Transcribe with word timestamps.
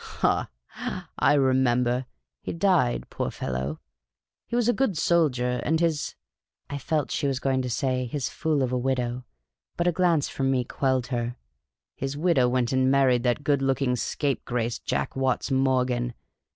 "Ha! 0.21 0.49
I 1.19 1.33
remember; 1.35 2.07
he 2.41 2.53
died, 2.53 3.07
poor 3.11 3.29
fellow; 3.29 3.79
he 4.47 4.55
was 4.55 4.67
a 4.67 4.73
good 4.73 4.97
soldier— 4.97 5.59
and 5.63 5.79
his 5.79 6.15
"—I 6.71 6.79
felt 6.79 7.11
she 7.11 7.27
was 7.27 7.39
going 7.39 7.61
to 7.61 7.69
say" 7.69 8.07
his 8.11 8.27
fool 8.27 8.63
of 8.63 8.71
a 8.71 8.77
widow," 8.79 9.25
but 9.77 9.85
a 9.85 9.91
glance 9.91 10.27
from 10.27 10.49
me 10.49 10.63
quelled 10.63 11.05
her 11.13 11.35
—"his 11.95 12.17
widow 12.17 12.49
went 12.49 12.73
and 12.73 12.89
married 12.89 13.21
that 13.21 13.43
good 13.43 13.61
looking 13.61 13.95
scapegrace, 13.95 14.79
Jack 14.79 15.15
Watts 15.15 15.51
Mcft 15.51 15.85
gan. 15.85 16.13